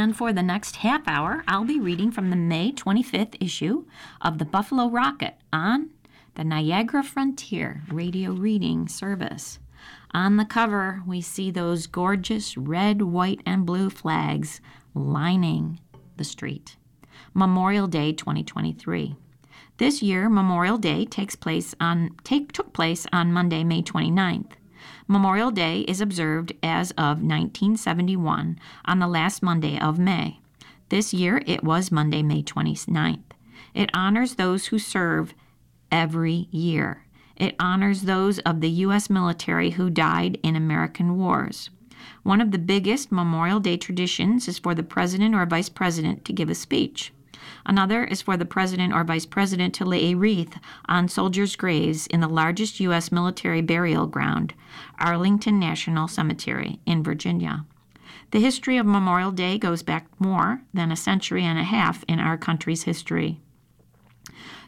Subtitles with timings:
[0.00, 3.84] and for the next half hour, I'll be reading from the May 25th issue
[4.20, 5.90] of the Buffalo Rocket on
[6.34, 9.58] the Niagara Frontier radio reading service.
[10.12, 14.60] On the cover, we see those gorgeous red, white, and blue flags
[14.94, 15.78] lining
[16.16, 16.76] the street.
[17.34, 19.16] Memorial Day 2023.
[19.76, 24.52] This year, Memorial Day takes place on take, took place on Monday, May 29th.
[25.10, 30.38] Memorial Day is observed as of 1971 on the last Monday of May.
[30.88, 33.32] This year it was Monday, May 29th.
[33.74, 35.34] It honors those who serve
[35.90, 37.06] every year.
[37.34, 39.10] It honors those of the U.S.
[39.10, 41.70] military who died in American wars.
[42.22, 46.32] One of the biggest Memorial Day traditions is for the president or vice president to
[46.32, 47.12] give a speech.
[47.66, 52.06] Another is for the president or vice president to lay a wreath on soldiers' graves
[52.06, 53.12] in the largest U.S.
[53.12, 54.54] military burial ground,
[54.98, 57.64] Arlington National Cemetery in Virginia.
[58.30, 62.20] The history of Memorial Day goes back more than a century and a half in
[62.20, 63.40] our country's history.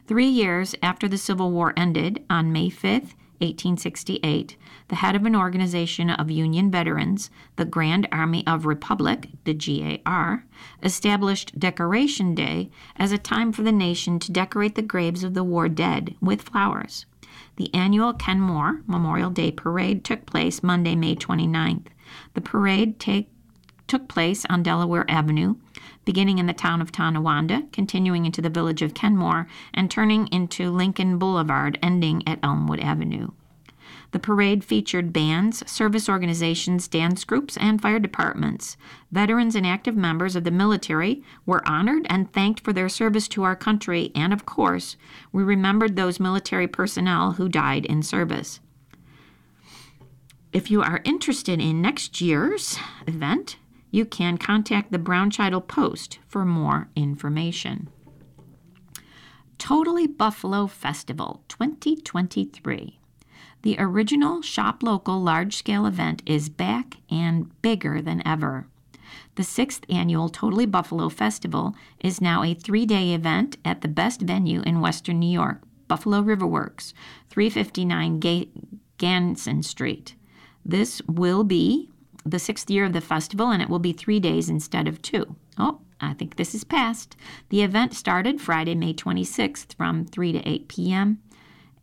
[0.05, 3.13] Three years after the Civil War ended, on May 5th,
[3.43, 4.55] 1868,
[4.87, 10.45] the head of an organization of Union veterans, the Grand Army of Republic, the GAR,
[10.81, 15.43] established Decoration Day as a time for the nation to decorate the graves of the
[15.43, 17.05] war dead with flowers.
[17.57, 21.87] The annual Kenmore Memorial Day Parade took place Monday, May 29th.
[22.33, 23.29] The parade take,
[23.87, 25.55] took place on Delaware Avenue,
[26.05, 30.71] beginning in the town of Tonawanda, continuing into the village of Kenmore, and turning into
[30.71, 33.29] Lincoln Boulevard, ending at Elmwood Avenue.
[34.11, 38.77] The parade featured bands, service organizations, dance groups, and fire departments.
[39.11, 43.41] Veterans and active members of the military were honored and thanked for their service to
[43.41, 44.97] our country, and of course,
[45.31, 48.59] we remembered those military personnel who died in service.
[50.51, 53.57] If you are interested in next year's event,
[53.93, 57.89] you can contact the Brounshidle Post for more information.
[59.59, 62.99] Totally Buffalo Festival 2023.
[63.61, 68.65] The original Shop Local large scale event is back and bigger than ever.
[69.35, 74.21] The sixth annual Totally Buffalo Festival is now a three day event at the best
[74.21, 76.93] venue in Western New York, Buffalo Riverworks,
[77.29, 78.49] 359 Ga-
[78.97, 80.15] Ganson Street.
[80.65, 81.91] This will be
[82.25, 85.35] the sixth year of the festival, and it will be three days instead of two.
[85.57, 87.15] Oh, I think this is past.
[87.49, 91.19] The event started Friday, May 26th from 3 to 8 p.m.,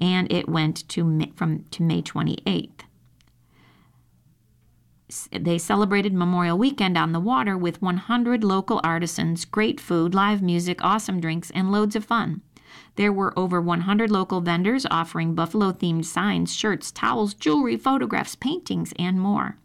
[0.00, 2.80] and it went to May, from to May 28th.
[5.32, 10.78] They celebrated Memorial Weekend on the water with 100 local artisans, great food, live music,
[10.82, 12.42] awesome drinks, and loads of fun.
[12.94, 18.92] There were over 100 local vendors offering buffalo themed signs, shirts, towels, jewelry, photographs, paintings,
[18.98, 19.58] and more.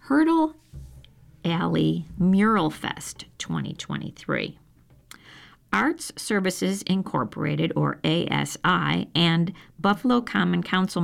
[0.00, 0.56] Hertel
[1.44, 4.58] Alley Mural Fest 2023.
[5.72, 11.02] Arts Services Incorporated, or ASI, and Buffalo Common Council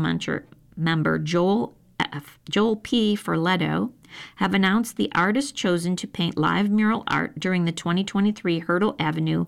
[0.76, 2.38] member, Joel F.
[2.48, 3.16] Joel P.
[3.16, 3.92] Feroleto
[4.36, 9.46] have announced the artists chosen to paint live mural art during the 2023 Hertel Avenue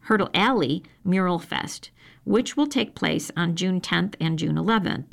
[0.00, 1.90] Hertel Alley Mural Fest,
[2.24, 5.12] which will take place on June 10th and June 11th.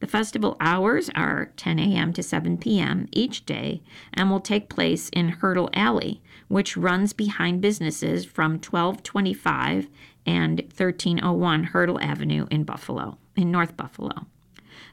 [0.00, 2.14] The festival hours are 10 a.m.
[2.14, 3.06] to 7 p.m.
[3.12, 3.82] each day
[4.14, 9.88] and will take place in Hertel Alley, which runs behind businesses from 1225
[10.24, 14.26] and 1301 Hertel Avenue in Buffalo, in North Buffalo.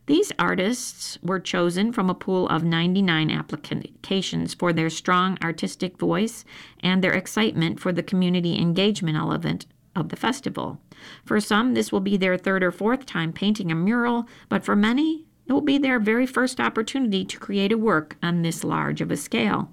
[0.05, 6.45] These artists were chosen from a pool of 99 applications for their strong artistic voice
[6.79, 9.65] and their excitement for the community engagement element
[9.95, 10.79] of the festival.
[11.25, 14.75] For some, this will be their third or fourth time painting a mural, but for
[14.75, 19.01] many, it will be their very first opportunity to create a work on this large
[19.01, 19.71] of a scale.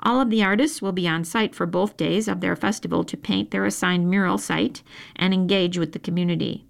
[0.00, 3.16] All of the artists will be on site for both days of their festival to
[3.16, 4.82] paint their assigned mural site
[5.16, 6.64] and engage with the community.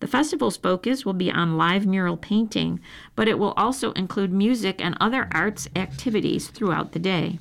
[0.00, 2.80] The festival's focus will be on live mural painting,
[3.14, 7.38] but it will also include music and other arts activities throughout the day.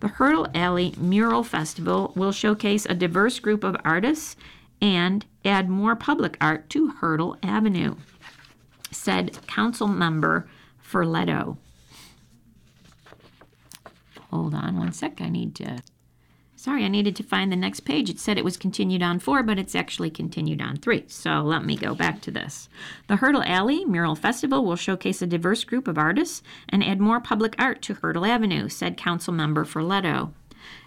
[0.00, 4.36] The Hertel Alley Mural Festival will showcase a diverse group of artists
[4.80, 7.96] and add more public art to Hertel Avenue,
[8.92, 10.48] said council member
[10.80, 11.56] Feroleto.
[14.30, 15.82] Hold on one sec, I need to
[16.58, 18.10] Sorry, I needed to find the next page.
[18.10, 21.04] It said it was continued on four, but it's actually continued on three.
[21.06, 22.68] So let me go back to this.
[23.06, 27.20] The Hertel Alley Mural Festival will showcase a diverse group of artists and add more
[27.20, 30.34] public art to Hertel Avenue, said Council Member Leto.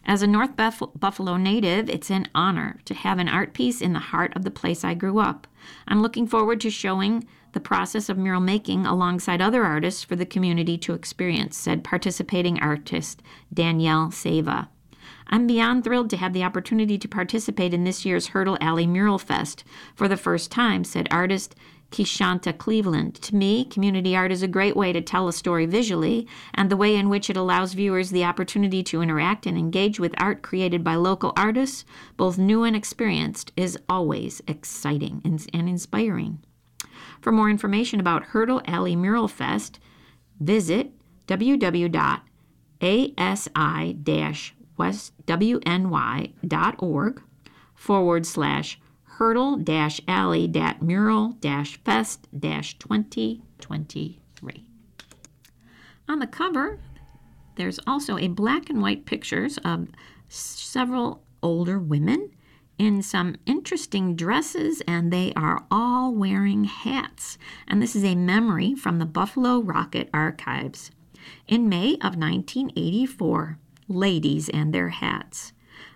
[0.06, 4.00] As a North Buffalo native, it's an honor to have an art piece in the
[4.00, 5.48] heart of the place I grew up.
[5.88, 10.26] I'm looking forward to showing the process of mural making alongside other artists for the
[10.26, 13.22] community to experience, said participating artist
[13.54, 14.68] Danielle Seva.
[15.32, 19.18] I'm beyond thrilled to have the opportunity to participate in this year's Hertel Alley Mural
[19.18, 19.64] Fest
[19.96, 21.56] for the first time, said artist
[21.90, 23.16] Kishanta Cleveland.
[23.16, 26.78] To me, community art is a great way to tell a story visually, and the
[26.78, 30.84] way in which it allows viewers the opportunity to interact and engage with art created
[30.84, 31.86] by local artists,
[32.18, 36.40] both new and experienced, is always exciting and, inspiring.
[37.22, 39.80] For more information about Hertel Alley Mural Fest,
[40.40, 40.92] visit
[44.82, 47.22] www.asi-wny.org
[47.76, 49.64] forward slash hertel
[50.08, 50.48] alley
[50.82, 51.38] mural
[51.78, 54.66] fest 2023.
[56.10, 56.80] On the cover,
[57.56, 59.88] there's also a black and white pictures of
[60.28, 62.32] several older women
[62.78, 67.38] in some interesting dresses, and they are all wearing hats.
[67.68, 70.90] And this is a memory from the Buffalo Rocket Archives.
[71.48, 73.60] In May of 1984,
[73.92, 75.54] ladies and their hats.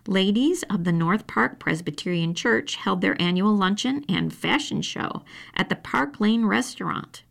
[0.08, 5.24] Ladies of the North Park Presbyterian Church held their annual luncheon and fashion show
[5.56, 7.24] at the Park Lane Restaurant.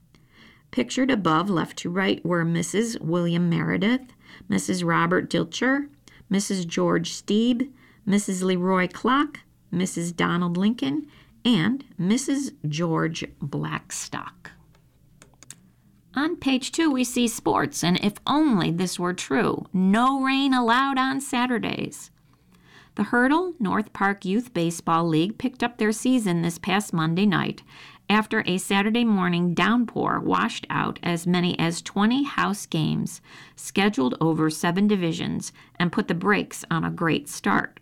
[0.72, 3.00] Pictured above, left to right, were Mrs.
[3.00, 4.12] William Meredith,
[4.50, 4.84] Mrs.
[4.84, 5.88] Robert Dilcher,
[6.30, 6.66] Mrs.
[6.66, 7.70] George Steeb,
[8.08, 8.42] Mrs.
[8.42, 9.40] Leroy Clock,
[9.72, 10.14] Mrs.
[10.14, 11.06] Donald Lincoln,
[11.44, 12.54] and Mrs.
[12.68, 14.50] George Blackstock.
[16.16, 20.96] On page two, we see sports, and if only this were true, no rain allowed
[20.96, 22.12] on Saturdays.
[22.94, 27.64] The Hertel North Park Youth Baseball League picked up their season this past Monday night
[28.08, 33.20] after a Saturday morning downpour washed out as many as 20 house games
[33.56, 37.80] scheduled over seven divisions and put the brakes on a great start.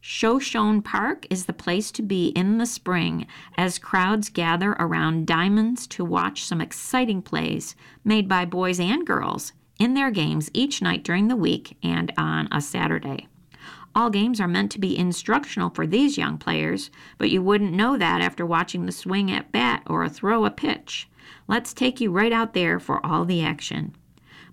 [0.00, 3.26] Shoshone Park is the place to be in the spring
[3.56, 9.52] as crowds gather around diamonds to watch some exciting plays made by boys and girls
[9.78, 13.28] in their games each night during the week and on a Saturday.
[13.94, 17.96] All games are meant to be instructional for these young players, but you wouldn't know
[17.96, 21.08] that after watching the swing at bat or a throw a pitch.
[21.48, 23.96] Let's take you right out there for all the action.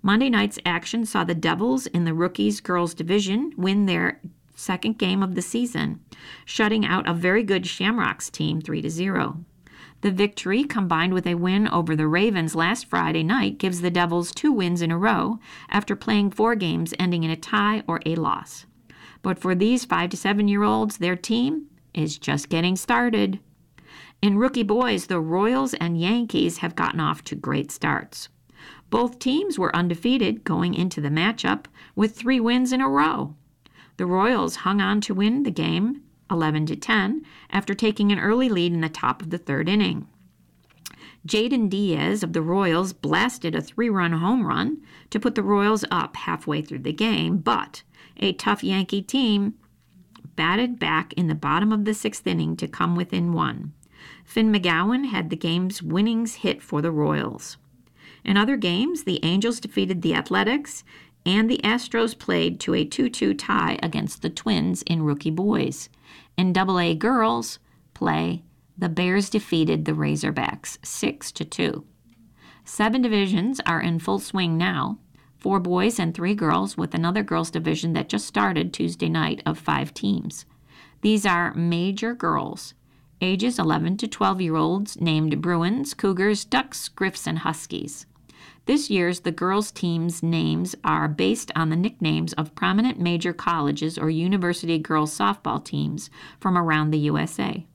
[0.01, 4.19] Monday night's action saw the Devils in the Rookies Girls Division win their
[4.55, 5.99] second game of the season,
[6.45, 9.43] shutting out a very good Shamrocks team 3 to 0.
[10.01, 14.33] The victory, combined with a win over the Ravens last Friday night, gives the Devils
[14.33, 15.39] two wins in a row
[15.69, 18.65] after playing four games ending in a tie or a loss.
[19.21, 23.39] But for these 5 to 7 year olds, their team is just getting started.
[24.21, 28.29] In rookie boys, the Royals and Yankees have gotten off to great starts.
[28.89, 31.65] Both teams were undefeated going into the matchup
[31.95, 33.35] with three wins in a row.
[33.97, 36.01] The Royals hung on to win the game
[36.31, 40.07] 11 to 10 after taking an early lead in the top of the third inning.
[41.27, 45.85] Jaden Diaz of the Royals blasted a three run home run to put the Royals
[45.89, 47.83] up halfway through the game, but
[48.17, 49.53] a tough Yankee team
[50.35, 53.73] batted back in the bottom of the sixth inning to come within one.
[54.25, 57.57] Finn McGowan had the game's winnings hit for the Royals.
[58.25, 60.83] In other games, the Angels defeated the Athletics
[61.25, 65.89] and the Astros played to a 2 2 tie against the Twins in rookie boys.
[66.37, 67.59] In AA girls
[67.93, 68.43] play,
[68.77, 71.85] the Bears defeated the Razorbacks 6 2.
[72.65, 74.99] Seven divisions are in full swing now
[75.43, 79.59] four boys and three girls, with another girls' division that just started Tuesday night of
[79.59, 80.45] five teams.
[81.01, 82.73] These are major girls,
[83.19, 88.05] ages 11 to 12 year olds, named Bruins, Cougars, Ducks, Griffs, and Huskies.
[88.65, 93.97] This year's the girls' team's names are based on the nicknames of prominent major colleges
[93.97, 97.65] or university girls softball teams from around the USA.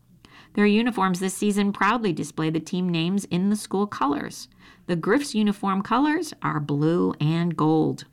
[0.55, 4.49] Their uniforms this season proudly display the team names in the school colors.
[4.87, 8.07] The Griffs uniform colors are blue and gold.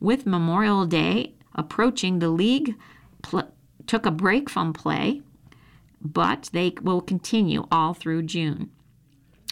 [0.00, 2.74] With Memorial Day approaching, the league
[3.22, 3.52] pl-
[3.86, 5.20] took a break from play,
[6.00, 8.70] but they will continue all through June.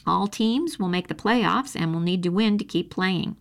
[0.06, 3.36] All teams will make the playoffs and will need to win to keep playing.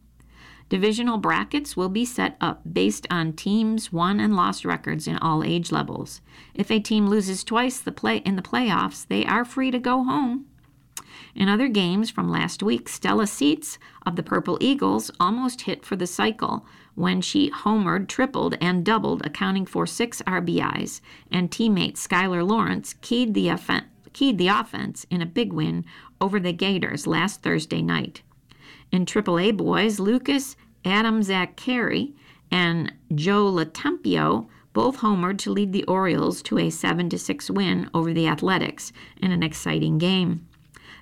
[0.68, 5.44] Divisional brackets will be set up based on teams' won and lost records in all
[5.44, 6.22] age levels.
[6.56, 10.04] If a team loses twice the play in the playoffs, they are free to go
[10.04, 10.48] home.
[11.36, 15.96] In other games from last week, Stella Seats of the Purple Eagles almost hit for
[15.96, 22.48] the cycle when she homered, tripled, and doubled, accounting for six RBIs, and teammate Skylar
[22.48, 25.84] Lawrence keyed the, offen- keyed the offense in a big win
[26.22, 28.22] over the Gators last Thursday night.
[28.90, 30.56] In AAA boys, Lucas
[30.86, 32.14] Adam Zach Carey
[32.50, 38.14] and Joe Latempio both homered to lead the Orioles to a 7 6 win over
[38.14, 40.48] the Athletics in an exciting game.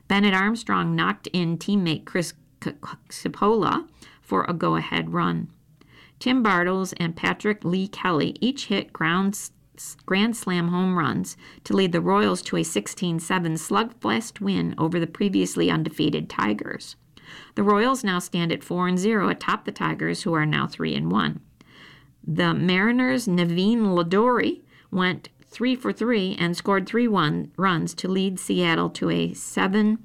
[0.07, 3.87] Bennett Armstrong knocked in teammate Chris Cipolla
[4.21, 5.49] for a go ahead run.
[6.17, 9.51] Tim Bartles and Patrick Lee Kelly each hit ground,
[10.05, 14.99] Grand Slam home runs to lead the Royals to a 16 7 slugfest win over
[14.99, 16.95] the previously undefeated Tigers.
[17.55, 20.93] The Royals now stand at 4 and 0 atop the Tigers, who are now 3
[20.95, 21.39] and 1.
[22.25, 24.61] The Mariners' Navin Ladori
[24.91, 29.97] went 3 for 3 and scored 3 one runs to lead Seattle to a 7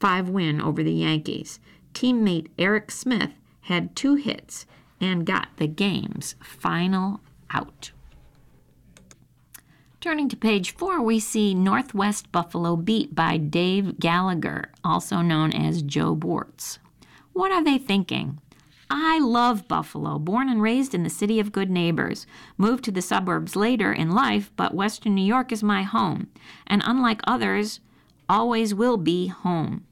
[0.00, 1.60] 5 win over the Yankees.
[1.94, 4.66] Teammate Eric Smith had two hits
[5.00, 7.92] and got the game's final out.
[10.02, 15.80] Turning to page four, we see Northwest Buffalo beat by Dave Gallagher, also known as
[15.80, 16.78] Joe Bortz.
[17.32, 18.40] What are they thinking?
[18.90, 22.26] I love Buffalo, born and raised in the city of good neighbors.
[22.58, 26.26] Moved to the suburbs later in life, but Western New York is my home,
[26.66, 27.78] and unlike others,
[28.28, 29.86] always will be home.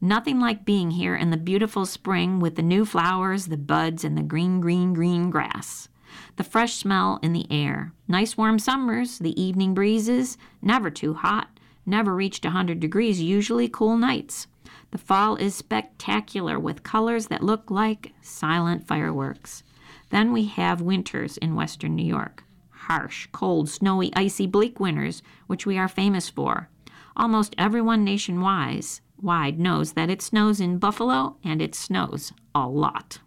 [0.00, 4.16] Nothing like being here in the beautiful spring with the new flowers, the buds, and
[4.16, 5.90] the green, green, green grass
[6.36, 7.92] the fresh smell in the air.
[8.08, 11.48] Nice warm summers, the evening breezes, never too hot,
[11.86, 14.46] never reached 100 degrees, usually cool nights.
[14.90, 19.62] The fall is spectacular with colors that look like silent fireworks.
[20.10, 22.44] Then we have winters in western New York.
[22.70, 26.68] Harsh, cold, snowy, icy, bleak winters, which we are famous for.
[27.16, 28.84] Almost everyone nationwide
[29.22, 33.18] wide knows that it snows in Buffalo and it snows a lot.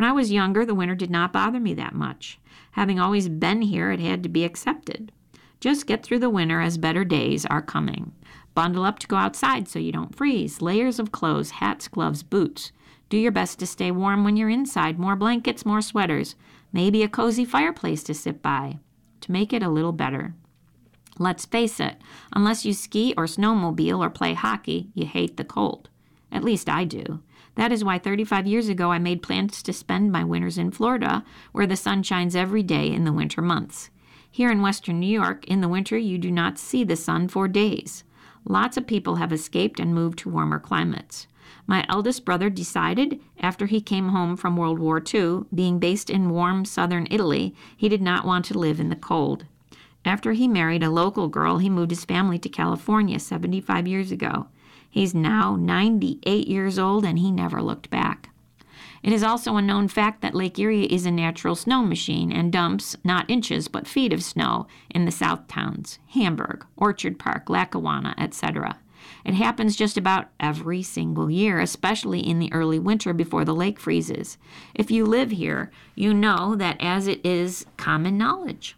[0.00, 2.38] When I was younger, the winter did not bother me that much.
[2.70, 5.12] Having always been here, it had to be accepted.
[5.60, 8.12] Just get through the winter as better days are coming.
[8.54, 10.62] Bundle up to go outside so you don't freeze.
[10.62, 12.72] Layers of clothes, hats, gloves, boots.
[13.10, 14.98] Do your best to stay warm when you're inside.
[14.98, 16.34] More blankets, more sweaters.
[16.72, 18.78] Maybe a cozy fireplace to sit by
[19.20, 20.32] to make it a little better.
[21.18, 21.96] Let's face it,
[22.32, 25.90] unless you ski or snowmobile or play hockey, you hate the cold.
[26.32, 27.20] At least I do.
[27.56, 31.24] That is why 35 years ago I made plans to spend my winters in Florida,
[31.52, 33.90] where the sun shines every day in the winter months.
[34.30, 37.48] Here in western New York, in the winter, you do not see the sun for
[37.48, 38.04] days.
[38.44, 41.26] Lots of people have escaped and moved to warmer climates.
[41.66, 46.30] My eldest brother decided, after he came home from World War II, being based in
[46.30, 49.46] warm southern Italy, he did not want to live in the cold.
[50.04, 54.46] After he married a local girl, he moved his family to California 75 years ago.
[54.90, 58.30] He's now 98 years old and he never looked back.
[59.02, 62.52] It is also a known fact that Lake Erie is a natural snow machine and
[62.52, 68.14] dumps not inches but feet of snow in the south towns Hamburg, Orchard Park, Lackawanna,
[68.18, 68.78] etc.
[69.24, 73.80] It happens just about every single year, especially in the early winter before the lake
[73.80, 74.36] freezes.
[74.74, 78.76] If you live here, you know that as it is common knowledge.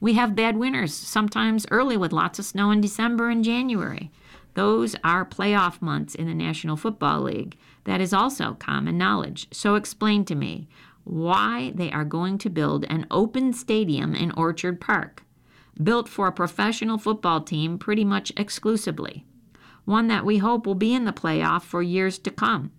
[0.00, 4.12] We have bad winters, sometimes early with lots of snow in December and January.
[4.58, 7.56] Those are playoff months in the National Football League.
[7.84, 9.46] That is also common knowledge.
[9.52, 10.66] So explain to me
[11.04, 15.22] why they are going to build an open stadium in Orchard Park,
[15.80, 19.24] built for a professional football team pretty much exclusively,
[19.84, 22.72] one that we hope will be in the playoff for years to come.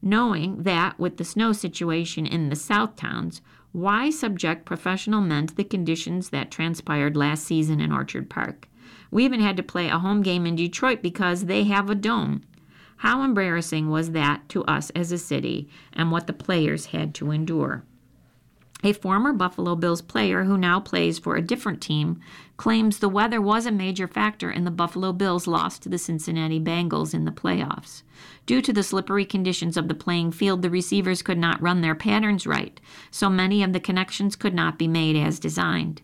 [0.00, 5.54] Knowing that with the snow situation in the South towns, why subject professional men to
[5.54, 8.69] the conditions that transpired last season in Orchard Park?
[9.10, 12.42] We even had to play a home game in Detroit because they have a dome.
[12.98, 17.30] How embarrassing was that to us as a city and what the players had to
[17.30, 17.84] endure?
[18.82, 22.20] A former Buffalo Bills player who now plays for a different team
[22.56, 26.58] claims the weather was a major factor in the Buffalo Bills' loss to the Cincinnati
[26.58, 28.02] Bengals in the playoffs.
[28.46, 31.94] Due to the slippery conditions of the playing field, the receivers could not run their
[31.94, 36.00] patterns right, so many of the connections could not be made as designed.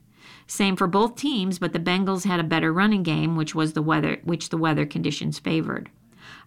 [0.46, 3.82] Same for both teams, but the Bengals had a better running game, which was the
[3.82, 5.90] weather which the weather conditions favored.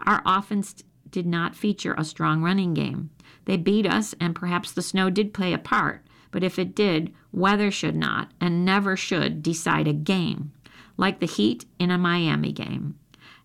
[0.06, 3.10] Our offense did not feature a strong running game.
[3.46, 7.14] They beat us, and perhaps the snow did play a part, but if it did,
[7.32, 10.52] weather should not and never should decide a game,
[10.98, 12.96] like the Heat in a Miami game.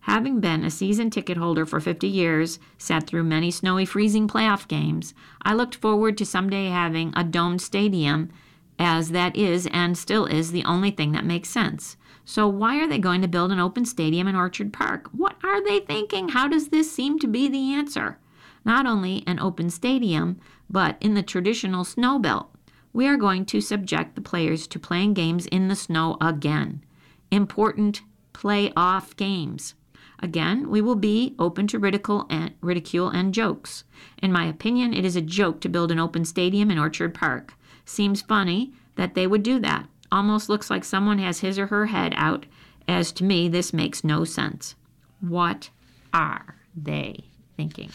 [0.01, 4.67] Having been a season ticket holder for 50 years, sat through many snowy, freezing playoff
[4.67, 8.29] games, I looked forward to someday having a domed stadium
[8.77, 11.97] as that is and still is the only thing that makes sense.
[12.25, 15.09] So, why are they going to build an open stadium in Orchard Park?
[15.11, 16.29] What are they thinking?
[16.29, 18.17] How does this seem to be the answer?
[18.65, 20.39] not only an open stadium,
[20.69, 22.49] but in the traditional snow belt.
[22.91, 26.83] We are going to subject the players to playing games in the snow again.
[27.29, 28.01] Important
[28.33, 29.75] playoff games.
[30.19, 33.83] Again, we will be open to ridicule and, ridicule and jokes.
[34.21, 37.53] In my opinion, it is a joke to build an open stadium in Orchard Park.
[37.85, 39.87] Seems funny that they would do that.
[40.11, 42.45] Almost looks like someone has his or her head out,
[42.87, 44.75] as to me, this makes no sense.
[45.19, 45.69] What
[46.13, 47.25] are they
[47.57, 47.91] thinking?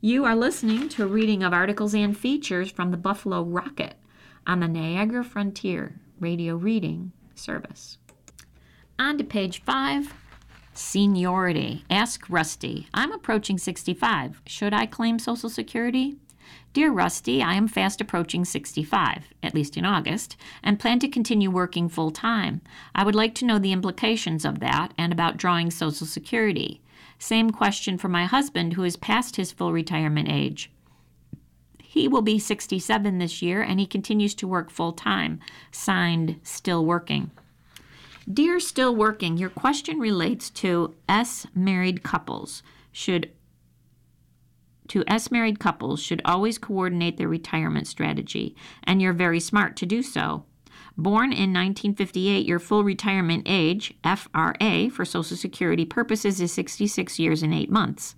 [0.00, 3.94] You are listening to a reading of articles and features from the Buffalo Rocket
[4.46, 7.98] on the Niagara Frontier Radio Reading Service.
[8.98, 10.12] On to page five
[10.74, 11.84] Seniority.
[11.88, 12.86] Ask Rusty.
[12.92, 14.42] I'm approaching 65.
[14.46, 16.16] Should I claim Social Security?
[16.72, 21.50] Dear Rusty, I am fast approaching 65, at least in August, and plan to continue
[21.50, 22.60] working full time.
[22.94, 26.80] I would like to know the implications of that and about drawing Social Security.
[27.18, 30.70] Same question for my husband, who is past his full retirement age.
[31.82, 35.40] He will be 67 this year and he continues to work full time.
[35.70, 37.30] Signed, still working.
[38.30, 42.64] Dear Still Working, your question relates to S married couples.
[42.90, 43.30] Should
[44.88, 49.86] to S married couples should always coordinate their retirement strategy, and you're very smart to
[49.86, 50.44] do so.
[50.98, 57.42] Born in 1958, your full retirement age, FRA, for Social Security purposes is 66 years
[57.42, 58.14] and 8 months.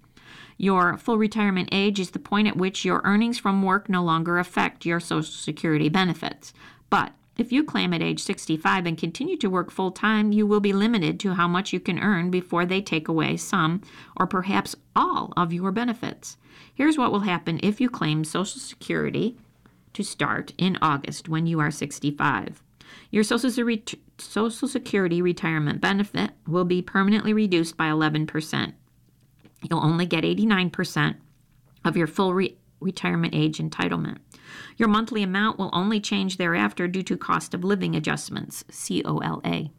[0.56, 4.38] Your full retirement age is the point at which your earnings from work no longer
[4.38, 6.52] affect your Social Security benefits.
[6.90, 10.58] But if you claim at age 65 and continue to work full time, you will
[10.58, 13.80] be limited to how much you can earn before they take away some
[14.16, 16.36] or perhaps all of your benefits.
[16.74, 19.38] Here's what will happen if you claim Social Security
[19.94, 22.60] to start in August when you are 65.
[23.10, 23.50] Your Social,
[24.68, 28.72] Security retirement benefit will be permanently reduced by 11%.
[29.68, 31.16] You'll only get 89%
[31.84, 34.18] of your full re- retirement age entitlement.
[34.76, 39.70] Your monthly amount will only change thereafter due to cost of living adjustments, COLA.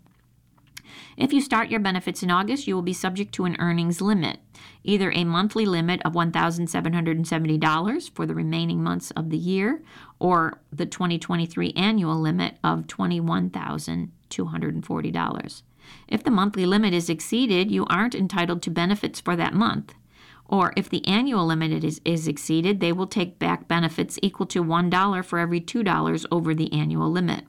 [1.17, 4.39] If you start your benefits in August, you will be subject to an earnings limit,
[4.83, 9.83] either a monthly limit of $1,770 for the remaining months of the year
[10.17, 15.61] or the 2023 annual limit of $21,240.
[16.07, 19.93] If the monthly limit is exceeded, you aren't entitled to benefits for that month.
[20.49, 24.63] Or if the annual limit is, is exceeded, they will take back benefits equal to
[24.63, 27.45] $1 for every $2 over the annual limit.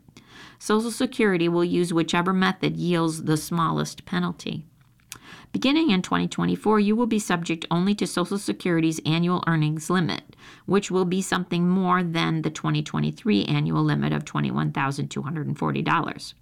[0.59, 4.67] Social Security will use whichever method yields the smallest penalty.
[5.51, 10.37] Beginning in 2024, you will be subject only to Social Security's annual earnings limit,
[10.67, 16.35] which will be something more than the 2023 annual limit of $21,240.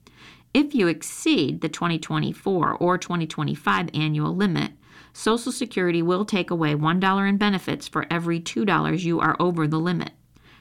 [0.52, 4.72] If you exceed the 2024 or 2025 annual limit,
[5.18, 9.80] Social Security will take away $1 in benefits for every $2 you are over the
[9.80, 10.12] limit,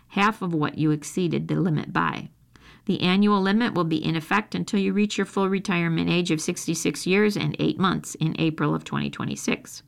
[0.07, 2.29] half of what you exceeded the limit by.
[2.85, 6.41] The annual limit will be in effect until you reach your full retirement age of
[6.41, 9.83] 66 years and 8 months in April of 2026.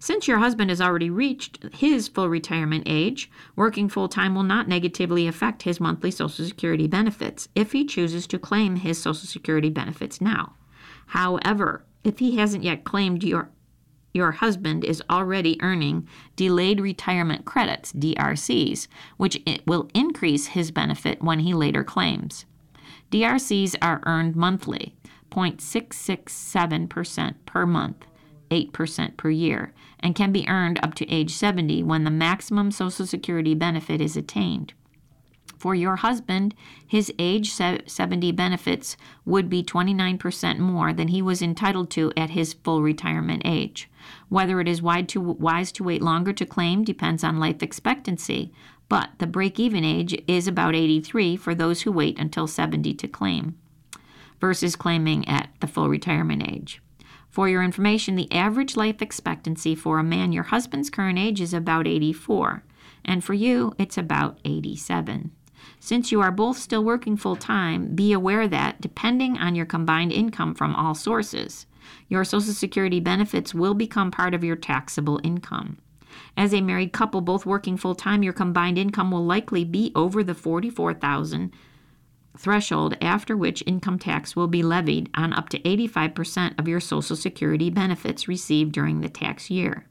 [0.00, 4.66] Since your husband has already reached his full retirement age, working full time will not
[4.66, 9.70] negatively affect his monthly Social Security benefits if he chooses to claim his Social Security
[9.70, 10.56] benefits now.
[11.06, 13.52] However, if he hasn't yet claimed your
[14.12, 21.40] your husband is already earning delayed retirement credits, DRCs, which will increase his benefit when
[21.40, 22.44] he later claims.
[23.10, 24.94] DRCs are earned monthly,
[25.30, 28.06] 0.667% per month,
[28.50, 33.06] 8% per year, and can be earned up to age 70 when the maximum Social
[33.06, 34.74] Security benefit is attained.
[35.62, 41.88] For your husband, his age 70 benefits would be 29% more than he was entitled
[41.90, 43.88] to at his full retirement age.
[44.28, 48.52] Whether it is wise to wait longer to claim depends on life expectancy,
[48.88, 53.06] but the break even age is about 83 for those who wait until 70 to
[53.06, 53.56] claim,
[54.40, 56.82] versus claiming at the full retirement age.
[57.30, 61.54] For your information, the average life expectancy for a man your husband's current age is
[61.54, 62.64] about 84,
[63.04, 65.30] and for you, it's about 87.
[65.80, 70.12] Since you are both still working full time, be aware that, depending on your combined
[70.12, 71.66] income from all sources,
[72.08, 75.78] your Social Security benefits will become part of your taxable income.
[76.36, 80.22] As a married couple both working full time, your combined income will likely be over
[80.22, 81.52] the 44,000
[82.36, 87.16] threshold after which income tax will be levied on up to 85% of your Social
[87.16, 89.86] Security benefits received during the tax year,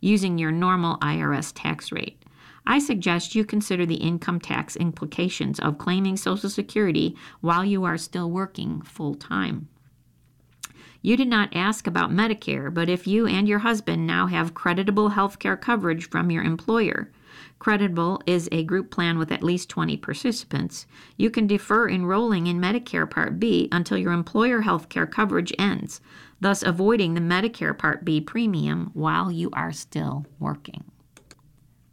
[0.00, 2.20] using your normal IRS tax rate.
[2.66, 7.96] I suggest you consider the income tax implications of claiming Social Security while you are
[7.96, 9.68] still working full time.
[11.00, 15.10] You did not ask about Medicare, but if you and your husband now have creditable
[15.10, 17.12] health care coverage from your employer,
[17.58, 20.86] Creditable is a group plan with at least 20 participants.
[21.16, 26.00] You can defer enrolling in Medicare Part B until your employer health care coverage ends,
[26.40, 30.84] thus avoiding the Medicare Part B premium while you are still working.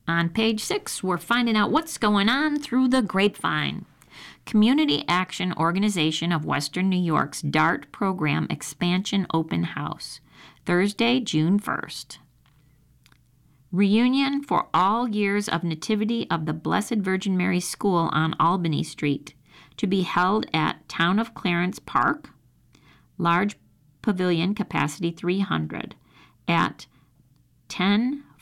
[0.07, 3.85] On page six, we're finding out what's going on through the grapevine.
[4.45, 10.19] Community Action Organization of Western New York's DART program expansion open house,
[10.65, 12.17] Thursday, June 1st.
[13.71, 19.33] Reunion for all years of Nativity of the Blessed Virgin Mary School on Albany Street,
[19.77, 22.29] to be held at Town of Clarence Park,
[23.17, 23.55] large
[24.01, 25.95] pavilion capacity 300,
[26.47, 26.85] at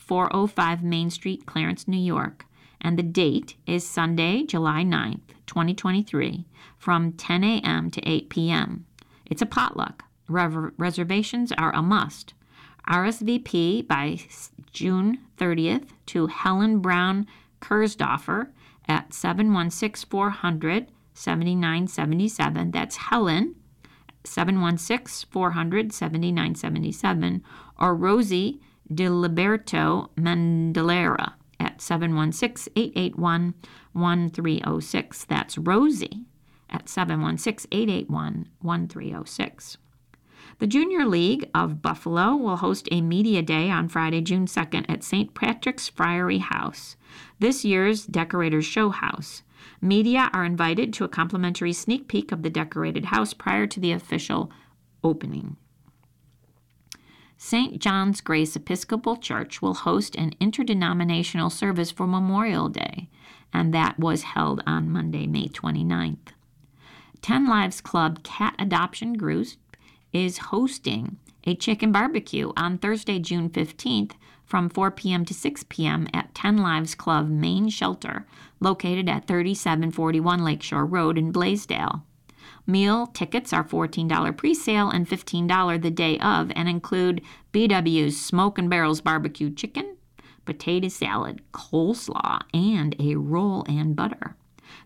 [0.06, 2.46] 10405 Main Street, Clarence, New York.
[2.80, 6.44] And the date is Sunday, July 9th, 2023,
[6.76, 7.90] from 10 a.m.
[7.90, 8.86] to 8 p.m.
[9.26, 10.04] It's a potluck.
[10.28, 12.34] Reservations are a must.
[12.88, 14.18] RSVP by
[14.72, 17.26] June 30th to Helen Brown
[17.60, 18.48] Kursdorfer
[18.88, 22.70] at 716 400 7977.
[22.70, 23.54] That's Helen,
[24.24, 27.44] 716 400 7977,
[27.78, 28.60] or Rosie
[28.94, 33.54] DiLiberto Mendelera at 716 881
[33.92, 35.24] 1306.
[35.24, 36.26] That's Rosie
[36.70, 39.78] at 716 881 1306.
[40.58, 45.02] The Junior League of Buffalo will host a media day on Friday, June 2nd at
[45.02, 45.34] St.
[45.34, 46.96] Patrick's Friary House,
[47.38, 49.42] this year's Decorators Show House.
[49.80, 53.92] Media are invited to a complimentary sneak peek of the decorated house prior to the
[53.92, 54.50] official
[55.02, 55.56] opening.
[57.44, 57.80] St.
[57.80, 63.08] John's Grace Episcopal Church will host an interdenominational service for Memorial Day,
[63.52, 66.28] and that was held on Monday, May 29th.
[67.20, 69.48] Ten Lives Club Cat Adoption Group
[70.12, 74.12] is hosting a chicken barbecue on Thursday, June 15th
[74.44, 75.24] from 4 p.m.
[75.24, 76.06] to 6 p.m.
[76.14, 78.24] at 10 Lives Club Main Shelter,
[78.60, 82.02] located at 3741 Lakeshore Road in Blasdell.
[82.66, 88.58] Meal tickets are $14 pre sale and $15 the day of and include BW's Smoke
[88.58, 89.96] and Barrels barbecue chicken,
[90.44, 94.36] potato salad, coleslaw, and a roll and butter.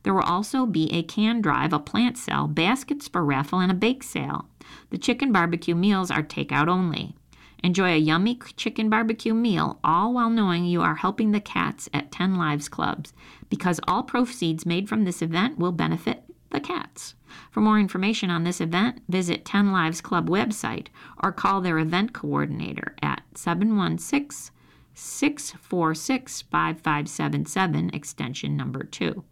[0.03, 3.75] There will also be a can drive, a plant sale, baskets for raffle, and a
[3.75, 4.49] bake sale.
[4.91, 7.15] The chicken barbecue meals are takeout only.
[7.63, 12.13] Enjoy a yummy chicken barbecue meal, all while knowing you are helping the cats at
[12.13, 13.13] 10 Lives Clubs,
[13.49, 17.15] because all proceeds made from this event will benefit the cats.
[17.51, 20.89] For more information on this event, visit 10 Lives Club website
[21.23, 24.53] or call their event coordinator at 716
[24.95, 29.23] 646 5577, extension number 2.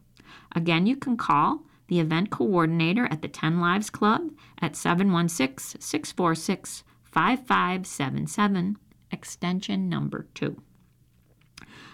[0.55, 6.85] Again, you can call the event coordinator at the 10 Lives Club at 716 646
[7.05, 8.77] 5577,
[9.11, 10.61] extension number 2.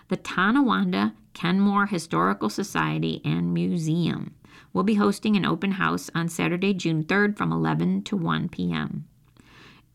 [0.09, 4.35] The Tonawanda Kenmore Historical Society and Museum
[4.72, 9.06] will be hosting an open house on Saturday, June 3rd from 11 to 1 p.m.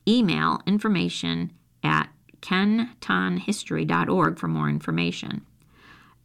[0.08, 1.52] Email information
[1.84, 2.10] at
[2.42, 5.46] kentonhistory.org for more information.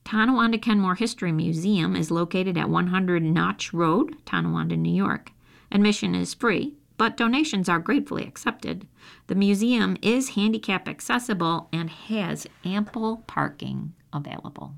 [0.04, 5.32] Tonawanda Kenmore History Museum is located at 100 Notch Road, Tonawanda, New York.
[5.70, 8.86] Admission is free, but donations are gratefully accepted.
[9.28, 14.74] The museum is handicap accessible and has ample parking available.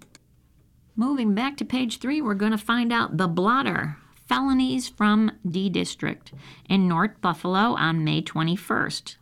[0.95, 3.97] Moving back to page three, we're going to find out the blotter
[4.29, 6.33] felonies from D District
[6.69, 9.17] in North Buffalo on May 21st.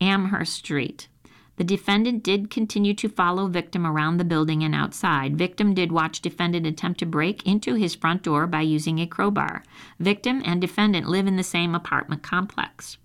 [0.00, 1.08] Amherst Street.
[1.56, 5.36] The defendant did continue to follow victim around the building and outside.
[5.36, 9.64] Victim did watch defendant attempt to break into his front door by using a crowbar.
[9.98, 12.98] Victim and defendant live in the same apartment complex.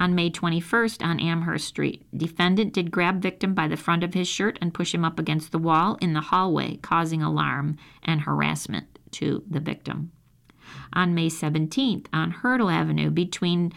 [0.00, 4.28] On May 21st on Amherst Street, defendant did grab victim by the front of his
[4.28, 8.86] shirt and push him up against the wall in the hallway, causing alarm and harassment
[9.10, 10.12] to the victim.
[10.92, 13.72] On May 17th on Hertel Avenue between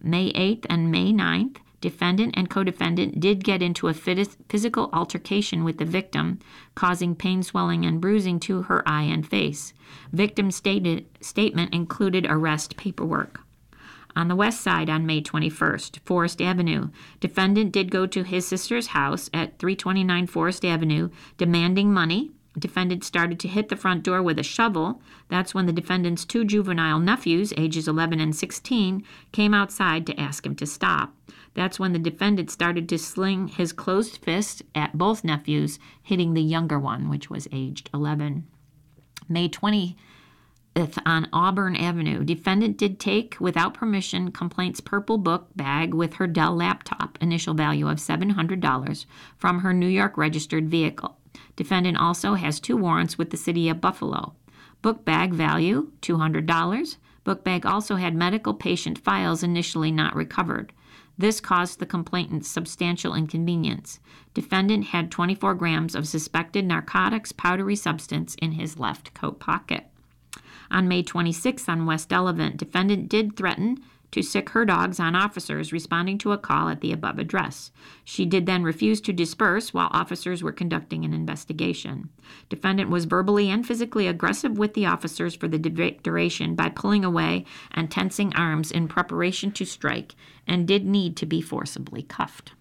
[0.00, 5.62] May 8th and May 9th, defendant and co defendant did get into a physical altercation
[5.62, 6.38] with the victim,
[6.74, 9.74] causing pain, swelling, and bruising to her eye and face.
[10.10, 13.45] Victim's stated, statement included arrest paperwork.
[14.16, 16.88] On the west side on May 21st, Forest Avenue,
[17.20, 22.30] defendant did go to his sister's house at 329 Forest Avenue demanding money.
[22.58, 25.02] Defendant started to hit the front door with a shovel.
[25.28, 30.46] That's when the defendant's two juvenile nephews, ages 11 and 16, came outside to ask
[30.46, 31.14] him to stop.
[31.52, 36.40] That's when the defendant started to sling his closed fist at both nephews, hitting the
[36.40, 38.46] younger one, which was aged 11.
[39.28, 39.94] May 23rd
[41.06, 42.22] on Auburn Avenue.
[42.22, 47.88] Defendant did take, without permission, complaint's purple book bag with her Dell laptop, initial value
[47.88, 49.06] of $700,
[49.38, 51.16] from her New York registered vehicle.
[51.56, 54.34] Defendant also has two warrants with the city of Buffalo.
[54.82, 56.96] Book bag value $200.
[57.24, 60.74] Book bag also had medical patient files initially not recovered.
[61.16, 63.98] This caused the complainant substantial inconvenience.
[64.34, 69.86] Defendant had 24 grams of suspected narcotics powdery substance in his left coat pocket.
[70.70, 73.78] On May 26 on West Delavan, defendant did threaten
[74.12, 77.70] to sick her dogs on officers responding to a call at the above address.
[78.04, 82.08] She did then refuse to disperse while officers were conducting an investigation.
[82.48, 87.44] Defendant was verbally and physically aggressive with the officers for the duration by pulling away
[87.72, 90.14] and tensing arms in preparation to strike
[90.46, 92.52] and did need to be forcibly cuffed.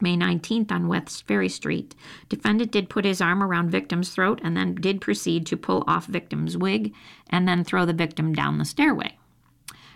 [0.00, 1.94] May 19th on West Ferry Street.
[2.28, 6.06] Defendant did put his arm around victim's throat and then did proceed to pull off
[6.06, 6.94] victim's wig
[7.28, 9.16] and then throw the victim down the stairway.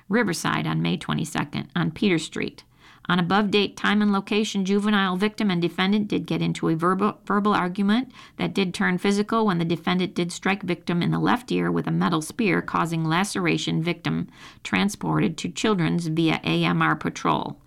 [0.09, 2.65] Riverside on May 22nd, on Peter Street.
[3.07, 7.19] On above date, time, and location, juvenile victim and defendant did get into a verbal,
[7.27, 11.53] verbal argument that did turn physical when the defendant did strike victim in the left
[11.53, 13.83] ear with a metal spear, causing laceration.
[13.83, 14.29] Victim
[14.63, 17.59] transported to Children's via AMR patrol.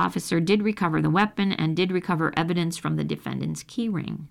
[0.00, 4.28] Officer did recover the weapon and did recover evidence from the defendant's keyring.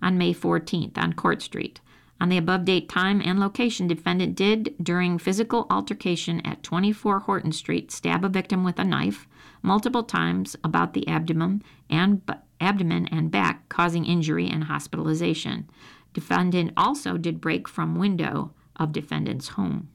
[0.00, 1.80] On May 14th, on Court Street,
[2.20, 7.50] on the above date, time, and location, defendant did, during physical altercation at 24 Horton
[7.50, 9.26] Street, stab a victim with a knife
[9.60, 12.22] multiple times about the abdomen and
[12.60, 15.68] abdomen and back, causing injury and hospitalization.
[16.14, 19.88] Defendant also did break from window of defendant's home.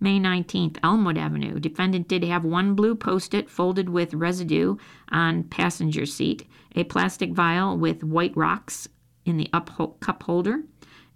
[0.00, 1.58] May 19th, Elmwood Avenue.
[1.58, 4.76] Defendant did have one blue post it folded with residue
[5.10, 8.88] on passenger seat, a plastic vial with white rocks
[9.24, 10.64] in the up cup holder,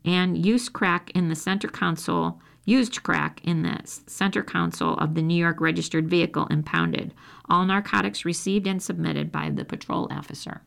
[0.05, 5.23] and used crack in the center console used crack in the center console of the
[5.23, 7.15] New York registered vehicle impounded.
[7.49, 10.61] All narcotics received and submitted by the patrol officer.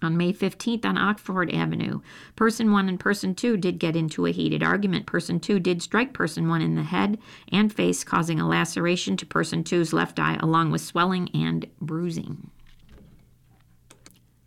[0.00, 2.00] On May 15th on Oxford Avenue,
[2.36, 5.06] Person 1 and Person 2 did get into a heated argument.
[5.06, 7.18] Person 2 did strike Person 1 in the head
[7.50, 12.50] and face, causing a laceration to Person two's left eye, along with swelling and bruising.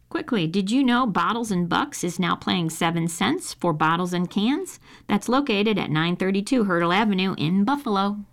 [0.08, 4.30] Quickly, did you know Bottles and Bucks is now playing 7 cents for bottles and
[4.30, 4.80] cans?
[5.08, 8.26] That's located at 932 Hertel Avenue in Buffalo.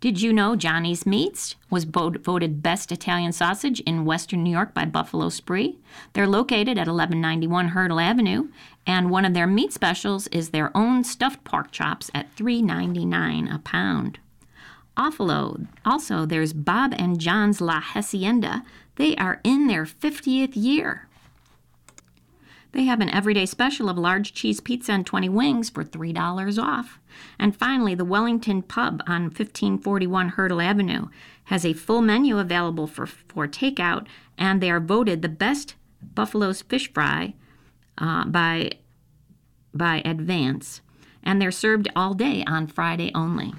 [0.00, 4.84] Did you know Johnny's Meats was voted best Italian sausage in Western New York by
[4.84, 5.76] Buffalo Spree?
[6.12, 8.46] They're located at 1191 Hertel Avenue,
[8.86, 13.58] and one of their meat specials is their own stuffed pork chops at $3.99 a
[13.58, 14.20] pound.
[14.96, 15.66] Offalo.
[15.84, 18.62] Also, there's Bob and John's La Hacienda.
[18.94, 21.08] They are in their 50th year.
[22.70, 26.97] They have an everyday special of large cheese pizza and 20 wings for $3 off.
[27.38, 31.08] And finally, the Wellington Pub on 1541 Hertel Avenue
[31.44, 35.74] has a full menu available for, for takeout, and they are voted the best
[36.14, 37.34] Buffalo's fish fry
[37.96, 38.72] uh, by,
[39.74, 40.80] by Advance.
[41.22, 43.52] And they're served all day on Friday only.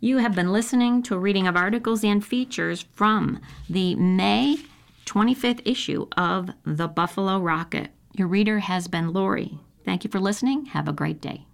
[0.00, 4.56] You have been listening to a reading of articles and features from the May
[5.04, 7.90] 25th issue of the Buffalo Rocket.
[8.14, 9.58] Your reader has been Lori.
[9.84, 10.66] Thank you for listening.
[10.66, 11.46] Have a great day.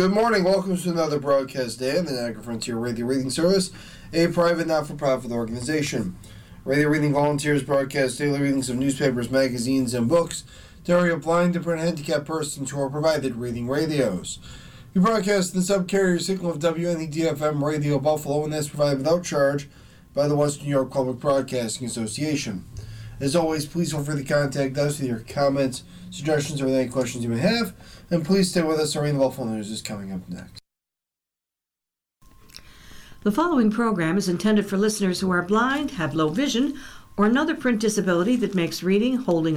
[0.00, 0.44] Good morning.
[0.44, 3.70] Welcome to another broadcast day on the Niagara Frontier Radio Reading Service,
[4.14, 6.16] a private not-for-profit organization.
[6.64, 10.44] Radio Reading volunteers broadcast daily readings of newspapers, magazines, and books
[10.84, 14.38] to area blind and print handicapped persons who are provided reading radios.
[14.94, 19.68] We broadcast the subcarrier signal of WNEDFM Radio Buffalo, and that's provided without charge
[20.14, 22.64] by the Western New York Public Broadcasting Association.
[23.20, 27.24] As always, please feel free to contact us with your comments, suggestions, or any questions
[27.24, 27.74] you may have.
[28.10, 28.94] And please stay with us.
[28.96, 30.60] Our Buffalo News is coming up next.
[33.22, 36.78] The following program is intended for listeners who are blind, have low vision,
[37.16, 39.48] or another print disability that makes reading, holding